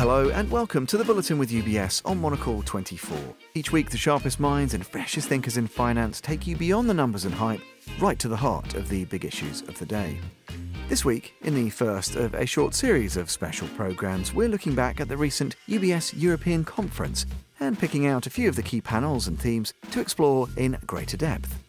[0.00, 3.18] Hello and welcome to the Bulletin with UBS on Monocle 24.
[3.52, 7.26] Each week, the sharpest minds and freshest thinkers in finance take you beyond the numbers
[7.26, 7.60] and hype,
[7.98, 10.18] right to the heart of the big issues of the day.
[10.88, 15.02] This week, in the first of a short series of special programmes, we're looking back
[15.02, 17.26] at the recent UBS European Conference
[17.60, 21.18] and picking out a few of the key panels and themes to explore in greater
[21.18, 21.62] depth.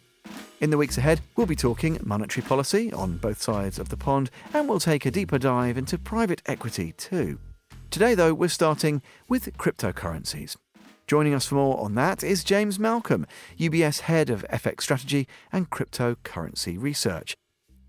[0.62, 4.30] In the weeks ahead, we'll be talking monetary policy on both sides of the pond,
[4.54, 7.38] and we'll take a deeper dive into private equity too.
[7.92, 10.56] Today, though, we're starting with cryptocurrencies.
[11.06, 13.26] Joining us for more on that is James Malcolm,
[13.58, 17.36] UBS Head of FX Strategy and Cryptocurrency Research.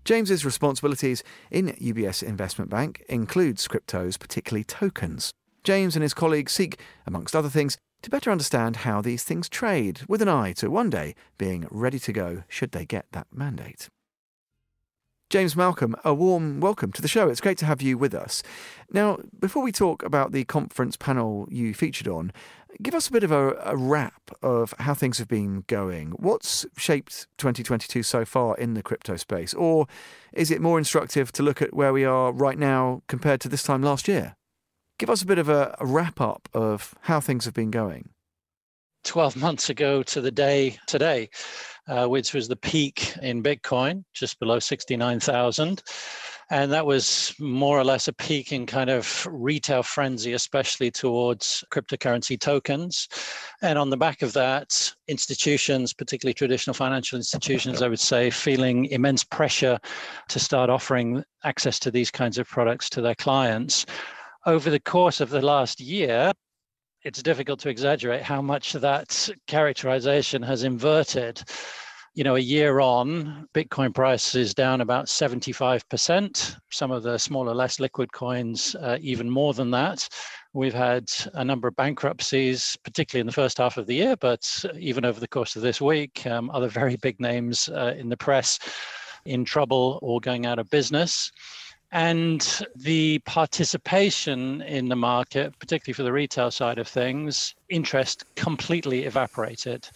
[0.04, 5.32] James's responsibilities in UBS Investment Bank includes cryptos, particularly tokens.
[5.62, 10.02] James and his colleagues seek, amongst other things, to better understand how these things trade,
[10.06, 13.88] with an eye to one day being ready to go should they get that mandate.
[15.30, 17.28] James Malcolm, a warm welcome to the show.
[17.28, 18.42] It's great to have you with us.
[18.92, 22.30] Now, before we talk about the conference panel you featured on,
[22.82, 26.10] give us a bit of a, a, wrap of how things have been going.
[26.12, 29.54] What's shaped 2022 so far in the crypto space?
[29.54, 29.86] Or
[30.32, 33.62] is it more instructive to look at where we are right now compared to this
[33.62, 34.36] time last year?
[34.98, 38.10] Give us a bit of a, a wrap up of how things have been going.
[39.04, 41.28] 12 months ago to the day today,
[41.88, 45.82] uh, which was the peak in Bitcoin, just below 69,000.
[46.50, 51.64] And that was more or less a peak in kind of retail frenzy, especially towards
[51.70, 53.08] cryptocurrency tokens.
[53.62, 58.86] And on the back of that, institutions, particularly traditional financial institutions, I would say, feeling
[58.86, 59.78] immense pressure
[60.28, 63.86] to start offering access to these kinds of products to their clients.
[64.46, 66.32] Over the course of the last year,
[67.04, 71.42] it's difficult to exaggerate how much that characterization has inverted.
[72.14, 76.56] You know, a year on, Bitcoin price is down about 75%.
[76.70, 80.08] Some of the smaller, less liquid coins, uh, even more than that.
[80.54, 84.64] We've had a number of bankruptcies, particularly in the first half of the year, but
[84.78, 88.16] even over the course of this week, um, other very big names uh, in the
[88.16, 88.58] press
[89.26, 91.32] in trouble or going out of business.
[91.92, 99.04] And the participation in the market, particularly for the retail side of things, interest completely
[99.04, 99.88] evaporated.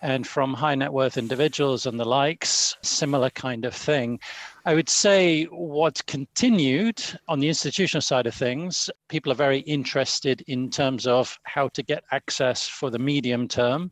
[0.00, 4.20] And from high net worth individuals and the likes, similar kind of thing.
[4.64, 10.42] I would say what's continued on the institutional side of things, people are very interested
[10.46, 13.90] in terms of how to get access for the medium term.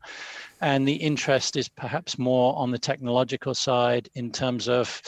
[0.60, 5.02] And the interest is perhaps more on the technological side in terms of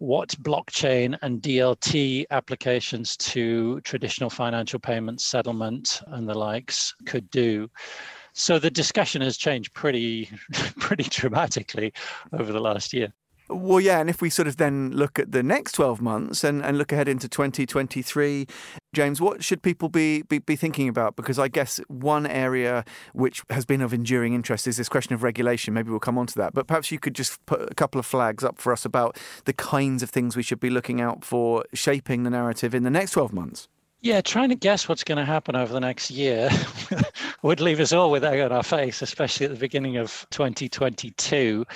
[0.00, 7.68] what blockchain and DLT applications to traditional financial payments, settlement, and the likes could do.
[8.32, 10.30] So the discussion has changed pretty,
[10.80, 11.92] pretty dramatically
[12.32, 13.12] over the last year.
[13.52, 16.64] Well, yeah, and if we sort of then look at the next 12 months and,
[16.64, 18.46] and look ahead into 2023,
[18.92, 21.16] James, what should people be, be, be thinking about?
[21.16, 25.24] Because I guess one area which has been of enduring interest is this question of
[25.24, 25.74] regulation.
[25.74, 26.54] Maybe we'll come on to that.
[26.54, 29.52] But perhaps you could just put a couple of flags up for us about the
[29.52, 33.12] kinds of things we should be looking out for shaping the narrative in the next
[33.12, 33.68] 12 months.
[34.02, 36.48] Yeah, trying to guess what's going to happen over the next year
[37.42, 41.66] would leave us all with egg on our face, especially at the beginning of 2022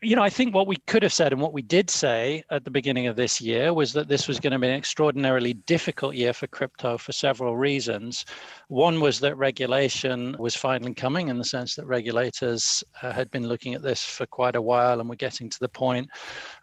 [0.00, 2.62] you know, I think what we could have said and what we did say at
[2.62, 6.14] the beginning of this year was that this was going to be an extraordinarily difficult
[6.14, 8.24] year for crypto for several reasons.
[8.68, 13.48] One was that regulation was finally coming in the sense that regulators uh, had been
[13.48, 16.08] looking at this for quite a while and were getting to the point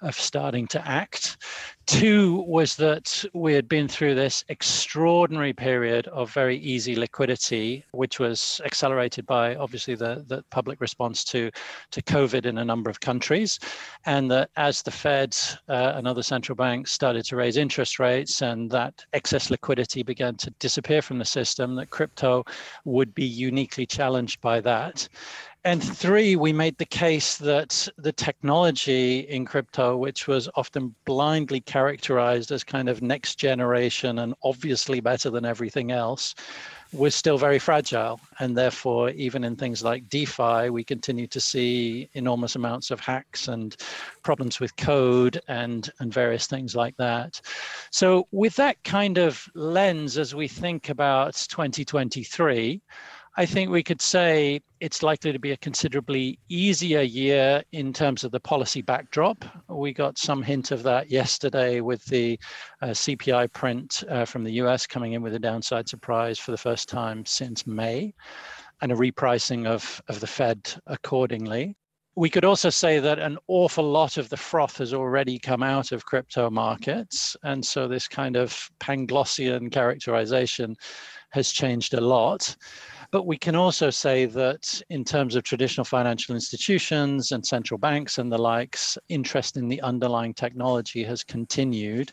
[0.01, 1.37] of starting to act.
[1.85, 8.19] Two was that we had been through this extraordinary period of very easy liquidity, which
[8.19, 11.51] was accelerated by obviously the, the public response to,
[11.91, 13.59] to COVID in a number of countries.
[14.05, 15.37] And that as the Fed
[15.69, 20.35] uh, and other central banks started to raise interest rates and that excess liquidity began
[20.37, 22.43] to disappear from the system, that crypto
[22.85, 25.07] would be uniquely challenged by that.
[25.65, 31.59] And three, we made the case that the technology in crypto, which was often blindly
[31.59, 36.35] characterized as kind of next generation and obviously better than everything else,
[36.93, 38.19] was still very fragile.
[38.37, 43.47] And therefore, even in things like DeFi, we continue to see enormous amounts of hacks
[43.47, 43.75] and
[44.21, 47.41] problems with code and, and various things like that.
[47.89, 52.83] So, with that kind of lens, as we think about 2023,
[53.37, 58.23] I think we could say it's likely to be a considerably easier year in terms
[58.23, 59.43] of the policy backdrop.
[59.67, 62.39] We got some hint of that yesterday with the
[62.81, 66.57] uh, CPI print uh, from the US coming in with a downside surprise for the
[66.57, 68.13] first time since May
[68.81, 71.75] and a repricing of, of the Fed accordingly.
[72.17, 75.91] We could also say that an awful lot of the froth has already come out
[75.91, 77.35] of crypto markets.
[77.43, 80.77] And so this kind of Panglossian characterization
[81.35, 82.55] has changed a lot.
[83.11, 88.17] But we can also say that in terms of traditional financial institutions and central banks
[88.17, 92.11] and the likes, interest in the underlying technology has continued.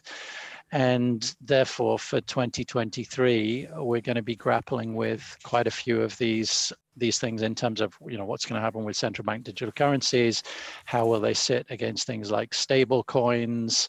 [0.72, 6.72] And therefore, for 2023, we're going to be grappling with quite a few of these
[6.96, 9.72] these things in terms of you know what's going to happen with central bank digital
[9.72, 10.42] currencies,
[10.84, 13.88] how will they sit against things like stable coins,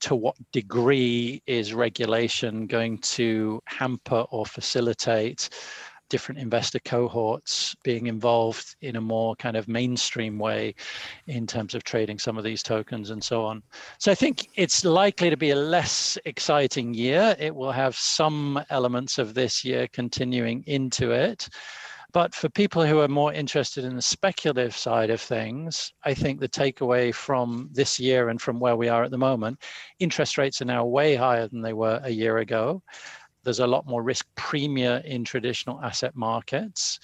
[0.00, 5.48] to what degree is regulation going to hamper or facilitate
[6.10, 10.74] different investor cohorts being involved in a more kind of mainstream way
[11.26, 13.62] in terms of trading some of these tokens and so on.
[13.98, 17.34] So I think it's likely to be a less exciting year.
[17.38, 21.48] It will have some elements of this year continuing into it.
[22.14, 26.38] But for people who are more interested in the speculative side of things, I think
[26.38, 29.60] the takeaway from this year and from where we are at the moment,
[29.98, 32.84] interest rates are now way higher than they were a year ago.
[33.42, 37.00] There's a lot more risk premia in traditional asset markets.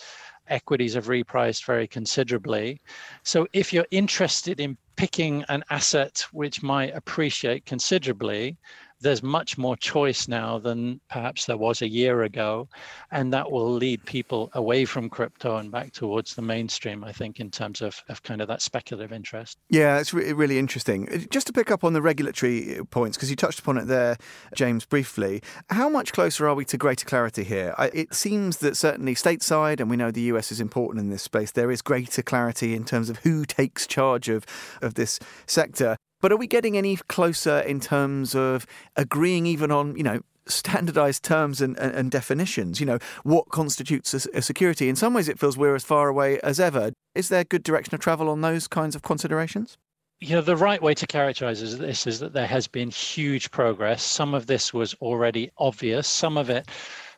[0.47, 2.81] Equities have repriced very considerably.
[3.25, 8.59] So if you're interested in picking an asset which might appreciate considerably,
[9.01, 12.69] there's much more choice now than perhaps there was a year ago.
[13.11, 17.41] And that will lead people away from crypto and back towards the mainstream, I think,
[17.41, 19.59] in terms of, of kind of that speculative interest.
[19.71, 21.09] Yeah, it's re- really interesting.
[21.09, 23.87] Uh, just to pick up on the regulatory uh, points, because you touched upon it
[23.87, 24.17] there,
[24.55, 27.75] James, briefly, how much closer are we to greater clarity here?
[27.79, 31.53] It seems that certainly stateside, and we know the US is important in this space,
[31.53, 34.45] there is greater clarity in terms of who takes charge of,
[34.83, 35.97] of this sector.
[36.21, 41.23] But are we getting any closer in terms of agreeing even on, you know, standardized
[41.23, 42.81] terms and, and, and definitions?
[42.81, 44.89] You know, what constitutes a, a security?
[44.89, 46.93] In some ways, it feels we're as far away as ever.
[47.15, 49.79] Is there good direction of travel on those kinds of considerations?
[50.21, 54.03] you know the right way to characterize this is that there has been huge progress
[54.03, 56.69] some of this was already obvious some of it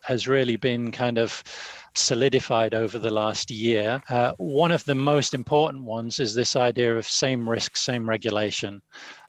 [0.02, 1.42] has really been kind of
[1.94, 4.02] solidified over the last year.
[4.08, 8.82] Uh, one of the most important ones is this idea of same risk, same regulation.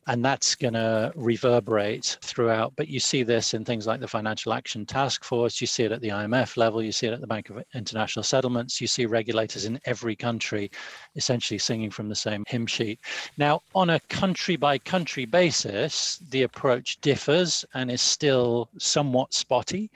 [0.07, 2.73] And that's going to reverberate throughout.
[2.75, 5.61] But you see this in things like the Financial Action Task Force.
[5.61, 6.83] You see it at the IMF level.
[6.83, 8.81] You see it at the Bank of International Settlements.
[8.81, 10.71] You see regulators in every country
[11.15, 12.99] essentially singing from the same hymn sheet.
[13.37, 19.89] Now, on a country by country basis, the approach differs and is still somewhat spotty.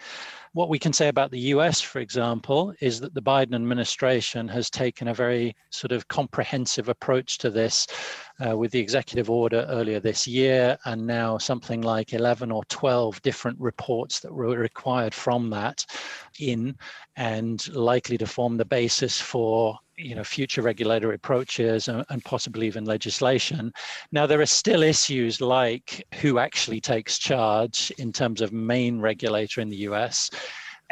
[0.53, 4.71] What we can say about the US, for example, is that the Biden administration has
[4.71, 7.85] taken a very sort of comprehensive approach to this
[8.45, 13.21] uh, with the executive order earlier this year, and now something like 11 or 12
[13.21, 15.85] different reports that were required from that
[16.39, 16.75] in
[17.15, 22.67] and likely to form the basis for you know future regulatory approaches and, and, possibly
[22.67, 23.71] even legislation.
[24.11, 29.61] Now there are still issues like who actually takes charge in terms of main regulator
[29.61, 30.29] in the us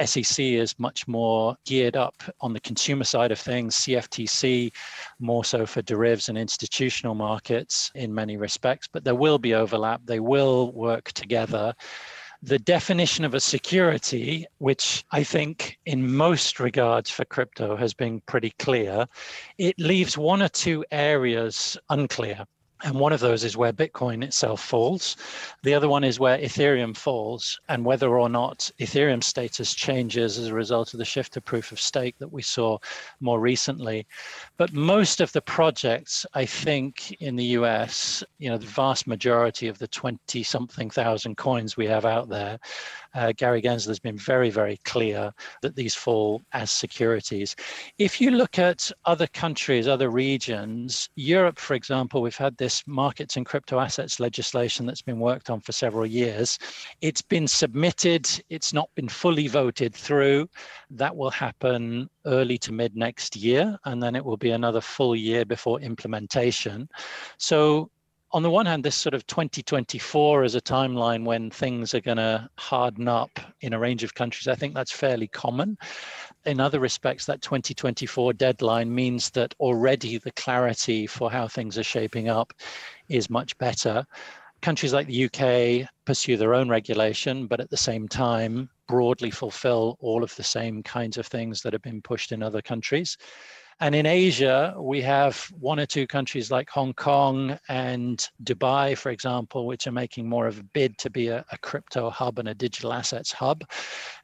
[0.03, 4.71] SEC is much more geared up on the consumer side of things, CFTC
[5.19, 10.01] more so for derivatives and institutional markets in many respects, but there will be overlap.
[10.05, 11.73] They will work together
[12.41, 18.21] the definition of a security, which I think in most regards for crypto has been
[18.27, 19.07] pretty clear,
[19.57, 22.45] it leaves one or two areas unclear.
[22.83, 25.15] And one of those is where Bitcoin itself falls.
[25.63, 30.47] The other one is where Ethereum falls, and whether or not Ethereum status changes as
[30.47, 32.77] a result of the shift to proof of stake that we saw
[33.21, 34.05] more recently.
[34.57, 39.69] But most of the projects, I think, in the US, you know, the vast majority
[39.69, 42.59] of the 20 something thousand coins we have out there,
[43.15, 45.31] uh, Gary Gensler has been very, very clear
[45.61, 47.55] that these fall as securities.
[47.97, 53.37] If you look at other countries, other regions, Europe, for example, we've had this markets
[53.37, 56.59] and crypto assets legislation that's been worked on for several years.
[57.01, 60.49] It's been submitted, it's not been fully voted through.
[60.89, 65.15] That will happen early to mid next year, and then it will be another full
[65.15, 66.89] year before implementation.
[67.37, 67.89] So
[68.35, 72.17] on the one hand, this sort of 2024 is a timeline when things are going
[72.17, 74.49] to harden up in a range of countries.
[74.49, 75.77] I think that's fairly common.
[76.45, 81.83] In other respects, that 2024 deadline means that already the clarity for how things are
[81.83, 82.51] shaping up
[83.07, 84.05] is much better.
[84.61, 89.95] Countries like the UK pursue their own regulation, but at the same time, broadly fulfill
[90.01, 93.17] all of the same kinds of things that have been pushed in other countries.
[93.81, 99.09] And in Asia, we have one or two countries like Hong Kong and Dubai, for
[99.09, 102.47] example, which are making more of a bid to be a, a, crypto hub and
[102.47, 103.65] a digital assets hub.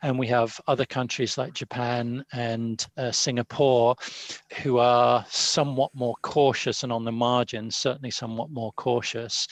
[0.04, 3.96] And we have other countries like Japan and uh, Singapore
[4.64, 9.50] who are somewhat more cautious and on the margin, certainly somewhat more cautious.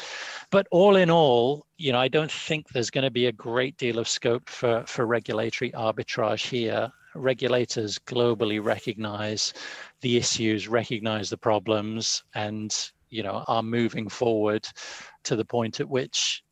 [0.49, 3.75] But all in all, you know, I don't think there's going to be a great
[3.75, 9.53] deal of scope for, for regulatory arbitrage here regulators globally recognize
[10.01, 14.67] the issues, recognize the problems, and you know are moving forward
[15.23, 16.43] to the point at which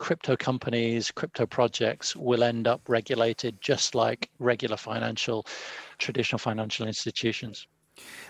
[0.00, 5.46] crypto companies, crypto projects will end up regulated just like regular financial,
[5.98, 7.68] traditional financial institutions.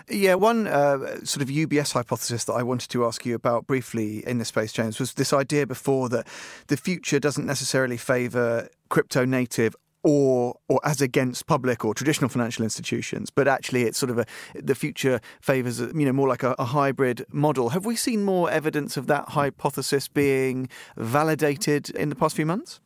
[0.09, 4.25] Yeah, one uh, sort of UBS hypothesis that I wanted to ask you about briefly
[4.27, 6.27] in this space, James, was this idea before that
[6.67, 9.73] the future doesn't necessarily favour crypto native
[10.03, 14.25] or or as against public or traditional financial institutions, but actually it's sort of a
[14.55, 17.69] the future favours you know more like a, a, hybrid model.
[17.69, 22.79] Have we seen more evidence of that hypothesis being validated in the past few months?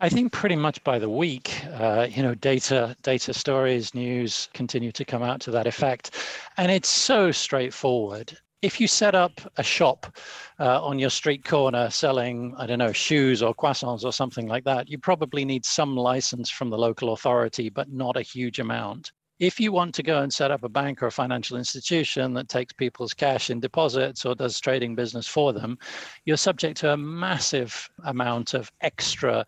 [0.00, 4.92] I think pretty much by the week, uh, you know, data, data stories, news continue
[4.92, 6.10] to come out to that effect,
[6.56, 10.06] and it's so straightforward if you set up a shop
[10.58, 14.64] uh, on your street corner selling, I don't know, shoes or croissants or something like
[14.64, 19.12] that, you probably need some license from the local authority, but not a huge amount.
[19.38, 22.48] If you want to go and set up a bank or a financial institution that
[22.48, 25.76] takes people's cash in deposits or does trading business for them,
[26.24, 29.44] you're subject to a massive amount of extra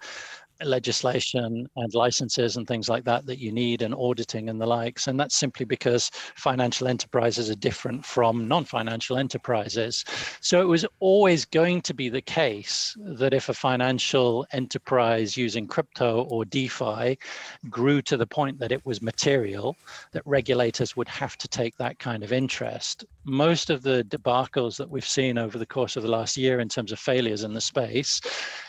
[0.64, 5.06] legislation and licenses and things like that that you need and auditing and the likes.
[5.06, 10.04] And that's simply because financial enterprises are different from non-financial enterprises.
[10.40, 15.66] So it was always going to be the case that if a financial enterprise using
[15.66, 17.18] crypto or defi
[17.68, 19.76] grew to the point that it was material
[20.12, 23.04] that regulators would have to take that kind of interest.
[23.24, 26.68] Most of the debacles that we've seen over the course of the last year in
[26.68, 28.20] terms of failures in the space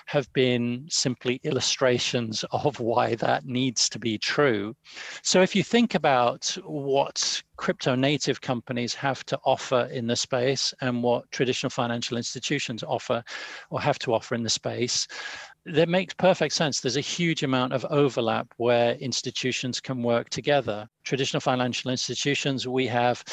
[0.07, 4.73] have been simply illustrations of why that needs to be true.
[5.21, 10.73] So if you think about what crypto native companies have to offer in the space
[10.79, 13.21] and what traditional financial institutions offer
[13.69, 15.07] or have to offer in the space,
[15.73, 16.79] that makes perfect sense.
[16.79, 20.87] There's a huge amount of overlap where institutions can work together.
[21.03, 23.23] Traditional financial institutions, we have,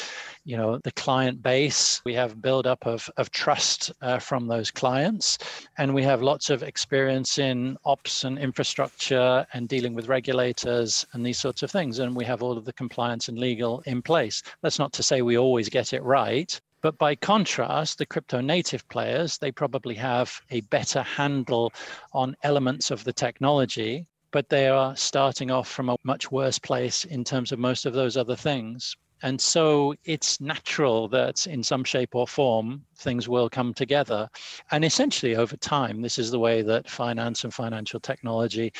[0.43, 5.37] you know, the client base, we have build-up of, of trust uh, from those clients,
[5.77, 11.25] and we have lots of experience in ops and infrastructure and dealing with regulators and
[11.25, 11.99] these sorts of things.
[11.99, 14.41] And we have all of the compliance and legal in place.
[14.61, 18.87] That's not to say we always get it right, but by contrast, the crypto native
[18.89, 21.73] players, they probably have a better handle
[22.13, 27.03] on elements of the technology, but they are starting off from a much worse place
[27.03, 28.95] in terms of most of those other things.
[29.25, 34.29] And so it's natural that in some shape or form, things will come together.
[34.69, 38.71] And essentially, over time, this is the way that finance and financial technology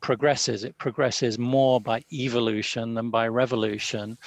[0.00, 0.64] progresses.
[0.64, 4.18] It progresses more by evolution than by revolution.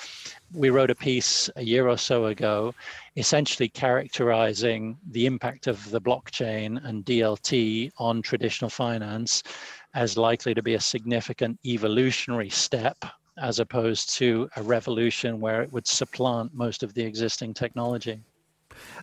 [0.54, 2.74] We wrote a piece a year or so ago,
[3.18, 9.44] essentially characterizing the impact of the blockchain and DLT on traditional finance
[9.94, 13.04] as likely to be a significant evolutionary step
[13.38, 18.20] as opposed to a revolution where it would supplant most of the existing technology.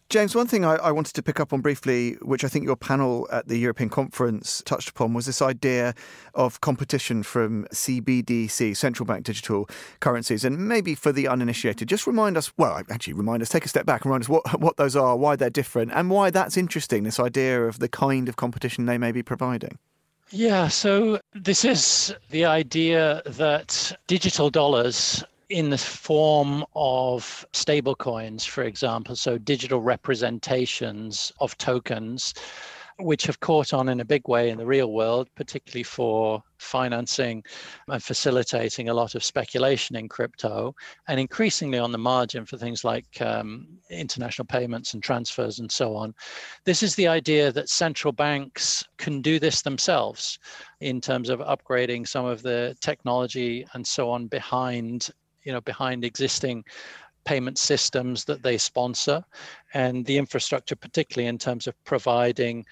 [0.08, 2.76] James, one thing I, I, wanted to pick up on briefly, which I think your
[2.76, 5.94] panel at the European conference touched upon, was this idea
[6.34, 9.68] of competition from CBDC, central bank digital
[10.00, 10.44] currencies.
[10.44, 13.86] And maybe for the uninitiated, just remind us well, actually, remind us, take a step
[13.86, 17.04] back and remind us what, what those are, why they're different, and why that's interesting,
[17.04, 19.78] this idea of the kind of competition they may be providing.
[20.34, 28.64] Yeah, so this is the idea that digital dollars in the form of stablecoins, for
[28.64, 32.32] example, so digital representations of tokens
[33.02, 37.42] which have caught on in a big way in the real world, particularly for financing
[37.88, 40.74] and facilitating a lot of speculation in crypto,
[41.08, 45.96] and increasingly on the margin for things like um, international payments and transfers and so
[45.96, 46.14] on.
[46.64, 50.38] This is the idea that central banks can do this themselves
[50.80, 55.10] in terms of upgrading some of the technology and so on behind
[55.44, 56.64] you know behind existing
[57.24, 59.24] payment systems that they sponsor
[59.74, 62.64] and the infrastructure, particularly in terms of providing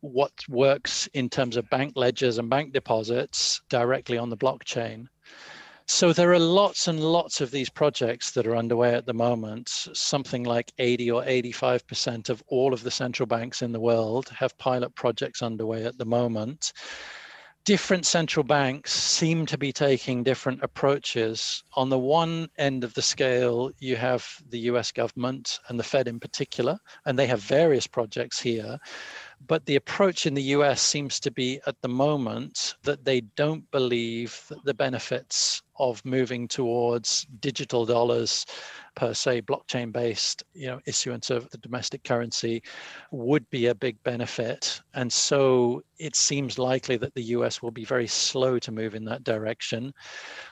[0.00, 5.06] what works in terms of bank ledgers and bank deposits directly on the blockchain.
[5.86, 9.68] So there are lots and lots of these projects that are underway at the moment.
[9.68, 14.56] Something like 80 or 85% of all of the central banks in the world have
[14.56, 16.72] pilot projects underway at the moment.
[17.64, 21.62] Different central banks seem to be taking different approaches.
[21.74, 26.08] On the one end of the scale, you have the US government and the Fed
[26.08, 28.78] in particular, and they have various projects here.
[29.46, 33.70] But the approach in the US seems to be at the moment that they don't
[33.70, 38.46] believe that the benefits of moving towards digital dollars
[38.94, 42.62] per se blockchain based you know issuance of the domestic currency
[43.10, 47.84] would be a big benefit and so it seems likely that the US will be
[47.84, 49.92] very slow to move in that direction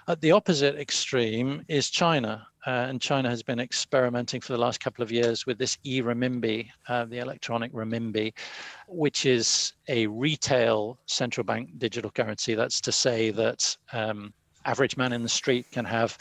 [0.06, 4.78] at the opposite extreme is China uh, and China has been experimenting for the last
[4.80, 8.34] couple of years with this e-renminbi, uh, the electronic renminbi,
[8.88, 12.54] which is a retail central bank digital currency.
[12.54, 14.34] That's to say that um,
[14.64, 16.16] average man in the street can have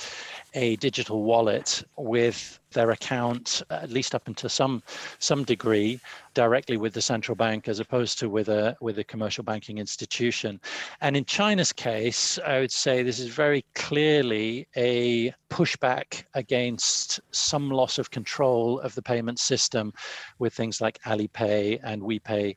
[0.53, 4.83] a digital wallet with their account, at least up until some
[5.19, 5.99] some degree,
[6.33, 10.59] directly with the central bank, as opposed to with a with a commercial banking institution.
[11.01, 17.69] And in China's case, I would say this is very clearly a pushback against some
[17.69, 19.93] loss of control of the payment system,
[20.39, 22.55] with things like Alipay and WePay,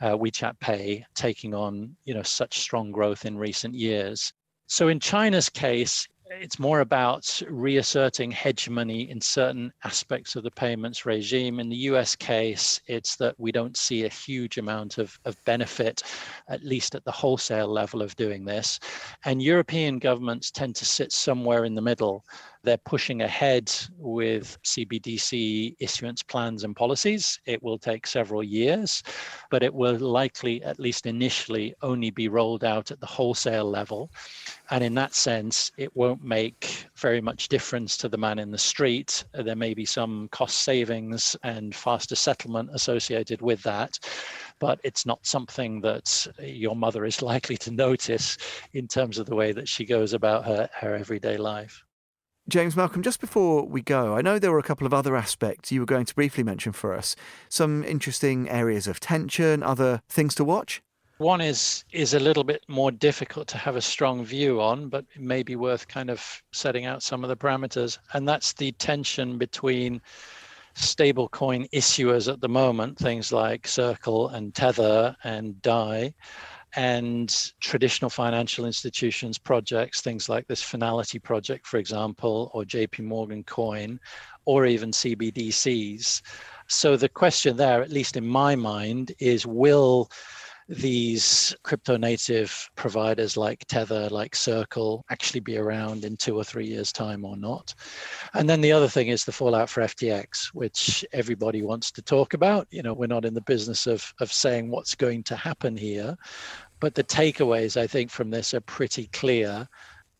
[0.00, 4.32] uh, WeChat Pay taking on you know such strong growth in recent years.
[4.70, 11.06] So in China's case, it's more about reasserting hegemony in certain aspects of the payments
[11.06, 11.58] regime.
[11.58, 16.02] In the US case, it's that we don't see a huge amount of, of benefit,
[16.50, 18.78] at least at the wholesale level, of doing this.
[19.24, 22.22] And European governments tend to sit somewhere in the middle.
[22.64, 27.38] They're pushing ahead with CBDC issuance plans and policies.
[27.46, 29.02] It will take several years,
[29.50, 34.10] but it will likely, at least initially, only be rolled out at the wholesale level.
[34.70, 38.58] And in that sense, it won't make very much difference to the man in the
[38.58, 39.24] street.
[39.32, 43.98] There may be some cost savings and faster settlement associated with that,
[44.58, 48.36] but it's not something that your mother is likely to notice
[48.72, 51.84] in terms of the way that she goes about her, her everyday life.
[52.48, 55.70] James Malcolm, just before we go, I know there were a couple of other aspects
[55.70, 57.14] you were going to briefly mention for us.
[57.50, 60.80] Some interesting areas of tension, other things to watch?
[61.18, 65.04] One is is a little bit more difficult to have a strong view on, but
[65.14, 68.72] it may be worth kind of setting out some of the parameters, and that's the
[68.72, 70.00] tension between
[70.74, 76.14] stablecoin issuers at the moment, things like Circle and Tether and Dai,
[76.76, 83.42] and traditional financial institutions projects, things like this Fnality project, for example, or JP Morgan
[83.44, 83.98] Coin,
[84.44, 86.22] or even CBDCs.
[86.66, 90.10] So the question there, at least in my mind, is will
[90.68, 96.66] these crypto native providers like Tether, like Circle, actually be around in two or three
[96.66, 97.74] years' time or not?
[98.34, 102.34] And then the other thing is the fallout for FTX, which everybody wants to talk
[102.34, 102.66] about.
[102.70, 106.16] You know, we're not in the business of, of saying what's going to happen here,
[106.80, 109.66] but the takeaways I think from this are pretty clear.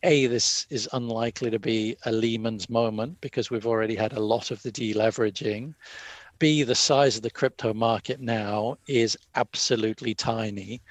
[0.04, 4.52] A, this is unlikely to be a Lehman's moment because we've already had a lot
[4.52, 5.74] of the deleveraging.
[6.38, 10.82] B, the size of the crypto market now is absolutely tiny.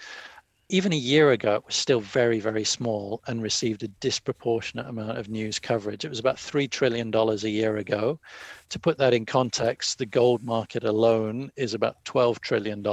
[0.70, 5.18] Even a year ago, it was still very, very small and received a disproportionate amount
[5.18, 6.04] of news coverage.
[6.04, 8.20] It was about $3 trillion a year ago.
[8.70, 12.84] To put that in context, the gold market alone is about $12 trillion.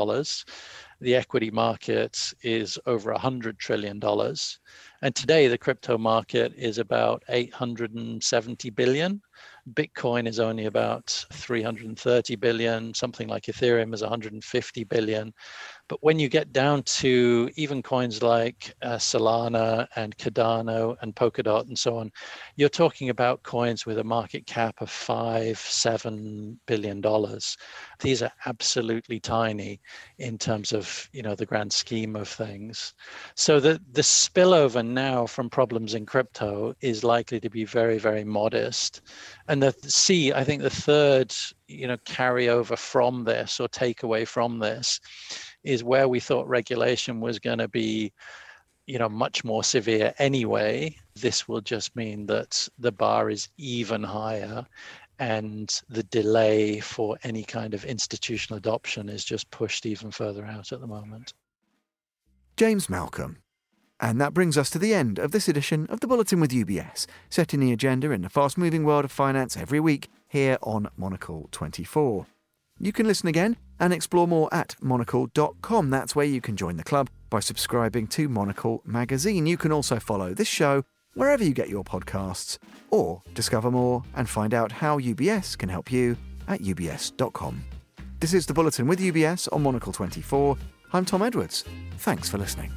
[1.05, 4.01] The equity market is over $100 trillion.
[5.03, 9.21] And today, the crypto market is about 870 billion.
[9.75, 15.35] Bitcoin is only about 330 billion, something like Ethereum is 150 billion.
[15.89, 21.69] But when you get down to even coins like uh, Solana and Cardano and Polkadot
[21.69, 22.11] and so on,
[22.57, 27.57] you're talking about coins with a market cap of five, seven billion dollars.
[28.01, 29.81] These are absolutely tiny
[30.19, 32.95] in terms of you know the grand scheme of things.
[33.35, 38.25] So the the spillover now from problems in crypto is likely to be very, very
[38.25, 39.03] modest.
[39.49, 41.35] And the C, I think the third
[41.69, 45.01] you know carryover from this or takeaway from this
[45.65, 48.13] is where we thought regulation was going to be
[48.87, 50.95] you know much more severe anyway.
[51.15, 54.67] This will just mean that the bar is even higher
[55.19, 60.73] and the delay for any kind of institutional adoption is just pushed even further out
[60.73, 61.33] at the moment.
[62.57, 63.39] James malcolm.
[64.01, 67.07] And that brings us to the end of this edition of the Bulletin with UBS,
[67.31, 71.49] setting the agenda in the fast moving world of finance every week here on Monocle
[71.53, 72.27] 24.
[72.79, 75.91] You can listen again and explore more at monocle.com.
[75.91, 79.47] That's where you can join the club by subscribing to Monocle magazine.
[79.47, 80.85] You can also follow this show
[81.15, 82.59] wherever you get your podcasts
[82.91, 86.17] or discover more and find out how UBS can help you
[86.49, 87.65] at ubs.com.
[88.21, 90.57] This is the Bulletin with UBS on Monocle 24.
[90.93, 91.65] I'm Tom Edwards.
[91.99, 92.73] Thanks for listening.